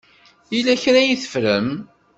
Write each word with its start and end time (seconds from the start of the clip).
Yella 0.53 0.75
kra 0.81 0.99
ay 1.01 1.17
teffrem? 1.21 1.69